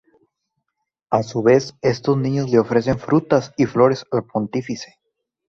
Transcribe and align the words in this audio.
A 1.11 1.21
su 1.21 1.43
vez, 1.43 1.75
estos 1.83 2.17
niños 2.17 2.49
le 2.49 2.57
ofrecen 2.57 2.97
frutas 2.97 3.53
y 3.55 3.65
flores 3.67 4.03
al 4.11 4.25
Pontífice. 4.25 4.97